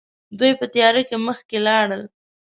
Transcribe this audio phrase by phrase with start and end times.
[0.39, 2.01] دوی په تياره کې مخکې لاړل.